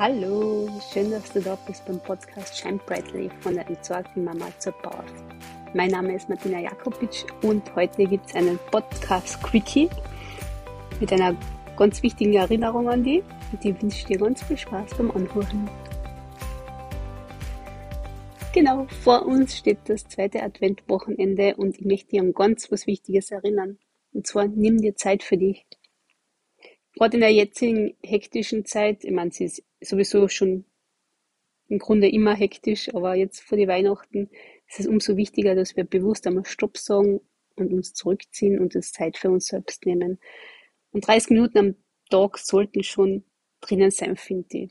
Schön, 0.00 1.10
dass 1.10 1.30
du 1.30 1.42
da 1.42 1.58
bist 1.66 1.84
beim 1.84 2.00
Podcast 2.00 2.56
Shine 2.56 2.80
Brightly 2.86 3.28
von 3.40 3.54
der 3.54 3.68
entsorgten 3.68 4.24
Mama 4.24 4.46
zur 4.58 4.72
Bauer. 4.82 5.04
Mein 5.74 5.90
Name 5.90 6.14
ist 6.14 6.26
Martina 6.26 6.58
Jakobitsch 6.58 7.26
und 7.42 7.62
heute 7.76 8.06
gibt 8.06 8.30
es 8.30 8.34
einen 8.34 8.58
Podcast 8.70 9.42
Quickie 9.42 9.90
mit 11.00 11.12
einer 11.12 11.36
ganz 11.76 12.02
wichtigen 12.02 12.32
Erinnerung 12.32 12.88
an 12.88 13.04
dich 13.04 13.22
und 13.52 13.62
die 13.62 13.78
wünsche 13.82 14.06
dir 14.06 14.16
ganz 14.16 14.42
viel 14.42 14.56
Spaß 14.56 14.94
beim 14.96 15.10
Anhören. 15.10 15.68
Genau, 18.54 18.86
vor 19.02 19.26
uns 19.26 19.54
steht 19.54 19.80
das 19.84 20.08
zweite 20.08 20.42
Adventwochenende 20.42 21.56
und 21.56 21.78
ich 21.78 21.84
möchte 21.84 22.12
dir 22.12 22.22
an 22.22 22.32
ganz 22.32 22.72
was 22.72 22.86
Wichtiges 22.86 23.30
erinnern. 23.32 23.76
Und 24.14 24.26
zwar 24.26 24.48
nimm 24.48 24.78
dir 24.78 24.96
Zeit 24.96 25.22
für 25.22 25.36
dich. 25.36 25.66
Gerade 26.94 27.16
in 27.16 27.20
der 27.20 27.32
jetzigen 27.32 27.96
hektischen 28.02 28.64
Zeit, 28.64 29.04
ich 29.04 29.12
meine, 29.12 29.30
sie 29.30 29.44
ist 29.44 29.62
sowieso 29.80 30.28
schon 30.28 30.64
im 31.68 31.78
Grunde 31.78 32.08
immer 32.08 32.34
hektisch, 32.34 32.92
aber 32.94 33.14
jetzt 33.14 33.40
vor 33.40 33.56
die 33.56 33.68
Weihnachten 33.68 34.28
ist 34.68 34.80
es 34.80 34.86
umso 34.86 35.16
wichtiger, 35.16 35.54
dass 35.54 35.76
wir 35.76 35.84
bewusst 35.84 36.26
einmal 36.26 36.44
Stopp 36.44 36.76
sagen 36.76 37.20
und 37.56 37.72
uns 37.72 37.94
zurückziehen 37.94 38.58
und 38.58 38.74
uns 38.74 38.92
Zeit 38.92 39.16
für 39.16 39.30
uns 39.30 39.46
selbst 39.46 39.86
nehmen. 39.86 40.18
Und 40.90 41.06
30 41.06 41.30
Minuten 41.30 41.58
am 41.58 41.74
Tag 42.10 42.38
sollten 42.38 42.82
schon 42.82 43.24
drinnen 43.60 43.90
sein, 43.90 44.16
finde 44.16 44.46
ich. 44.50 44.70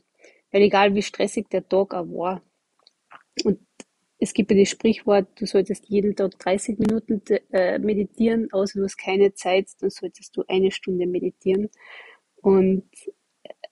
Weil 0.52 0.62
egal 0.62 0.94
wie 0.94 1.02
stressig 1.02 1.48
der 1.48 1.66
Tag 1.66 1.94
auch 1.94 2.06
war. 2.06 2.42
Und 3.44 3.60
es 4.18 4.34
gibt 4.34 4.50
ja 4.50 4.58
das 4.58 4.68
Sprichwort, 4.68 5.28
du 5.40 5.46
solltest 5.46 5.88
jeden 5.88 6.14
Tag 6.14 6.38
30 6.38 6.78
Minuten 6.78 7.22
äh, 7.52 7.78
meditieren, 7.78 8.52
außer 8.52 8.78
du 8.78 8.84
hast 8.84 8.98
keine 8.98 9.32
Zeit, 9.32 9.68
dann 9.80 9.88
solltest 9.88 10.36
du 10.36 10.44
eine 10.46 10.70
Stunde 10.70 11.06
meditieren. 11.06 11.70
Und 12.42 12.84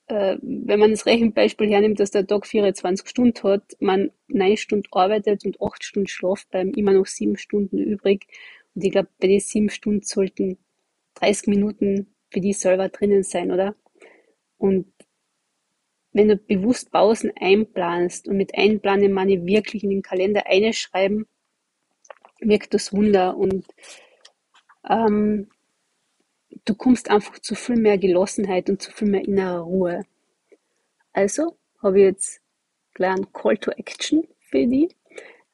äh, 0.07 0.37
wenn 0.41 0.81
man 0.81 0.91
das 0.91 1.07
Rechenbeispiel 1.07 1.71
hernimmt, 1.71 2.01
dass 2.01 2.11
der 2.11 2.27
Tag 2.27 2.47
24 2.47 3.09
Stunden 3.09 3.43
hat, 3.43 3.77
man 3.81 4.11
neun 4.29 4.57
Stunden 4.57 4.89
arbeitet 4.91 5.45
und 5.45 5.61
acht 5.61 5.85
Stunden 5.85 6.09
schlaft, 6.09 6.51
bleiben 6.51 6.75
immer 6.75 6.93
noch 6.93 7.07
sieben 7.07 7.37
Stunden 7.37 7.79
übrig. 7.79 8.27
Und 8.75 8.85
ich 8.85 8.93
glaube, 8.93 9.09
bei 9.21 9.29
den 9.29 9.41
sieben 9.41 9.71
Stunden 9.71 10.03
sollten 10.03 10.59
30 11.15 11.49
Minuten 11.49 12.15
für 12.31 12.41
die 12.41 12.53
selber 12.53 12.89
drinnen 12.89 13.23
sein, 13.23 13.51
oder? 13.51 13.75
Und 14.57 14.93
wenn 16.13 16.29
du 16.29 16.37
bewusst 16.37 16.91
Pausen 16.91 17.31
einplanst 17.39 18.29
und 18.29 18.37
mit 18.37 18.57
einplanen 18.57 19.13
meine 19.13 19.35
ich 19.35 19.45
wirklich 19.45 19.85
in 19.85 19.91
den 19.91 20.03
Kalender 20.03 20.47
einschreiben, 20.47 21.27
wirkt 22.41 22.75
das 22.75 22.93
Wunder 22.93 23.37
und 23.37 23.67
ähm, 24.89 25.49
du 26.69 26.75
kommst 26.75 27.11
einfach 27.11 27.39
zu 27.39 27.55
viel 27.55 27.77
mehr 27.77 27.97
Gelassenheit 27.97 28.69
und 28.69 28.83
zu 28.83 28.93
viel 28.93 29.09
mehr 29.09 29.25
innerer 29.25 29.61
Ruhe. 29.61 30.03
Also 31.13 31.57
habe 31.83 31.99
ich 31.99 32.05
jetzt 32.05 32.43
gleich 32.93 33.15
einen 33.15 33.33
Call 33.33 33.57
to 33.57 33.71
Action 33.71 34.29
für 34.51 34.67
dich. 34.67 34.95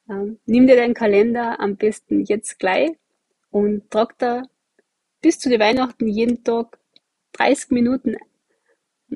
Ähm, 0.09 0.39
nimm 0.45 0.67
dir 0.67 0.75
deinen 0.75 0.93
Kalender 0.93 1.59
am 1.59 1.77
besten 1.77 2.25
jetzt 2.25 2.59
gleich 2.59 2.91
und 3.49 3.89
trag 3.89 4.17
da 4.19 4.43
bis 5.21 5.39
zu 5.39 5.49
den 5.49 5.61
Weihnachten 5.61 6.07
jeden 6.07 6.43
Tag 6.43 6.77
30 7.31 7.71
Minuten 7.71 8.17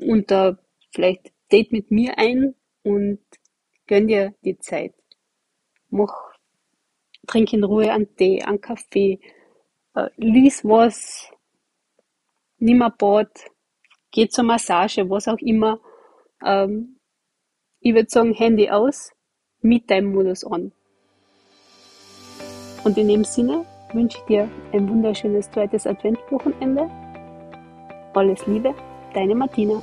unter 0.00 0.58
vielleicht 0.90 1.32
Date 1.52 1.70
mit 1.70 1.90
mir 1.90 2.16
ein 2.16 2.54
und 2.82 3.20
gönn 3.86 4.08
dir 4.08 4.34
die 4.42 4.58
Zeit. 4.58 4.94
Mach, 5.90 6.14
trink 7.26 7.52
in 7.52 7.64
Ruhe 7.64 7.92
einen 7.92 8.16
Tee, 8.16 8.42
einen 8.42 8.60
Kaffee, 8.60 9.20
äh, 9.94 10.08
lies 10.16 10.64
was, 10.64 11.30
nimm 12.60 12.82
ein 12.82 12.92
Bad, 12.96 13.30
geh 14.12 14.28
zur 14.28 14.44
Massage, 14.44 15.08
was 15.08 15.28
auch 15.28 15.38
immer. 15.38 15.80
Ähm, 16.44 16.98
ich 17.80 17.94
würde 17.94 18.08
sagen, 18.08 18.34
Handy 18.34 18.70
aus, 18.70 19.10
mit 19.62 19.90
deinem 19.90 20.12
Modus 20.12 20.44
an. 20.44 20.72
Und 22.84 22.96
in 22.96 23.08
dem 23.08 23.24
Sinne 23.24 23.66
wünsche 23.92 24.18
ich 24.18 24.24
dir 24.24 24.48
ein 24.72 24.88
wunderschönes 24.88 25.50
zweites 25.50 25.86
Adventwochenende. 25.86 26.90
Alles 28.14 28.46
Liebe, 28.46 28.74
deine 29.14 29.34
Martina. 29.34 29.82